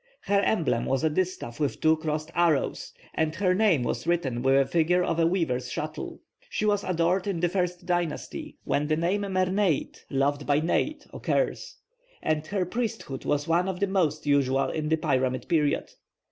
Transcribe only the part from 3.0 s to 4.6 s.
and her name was written with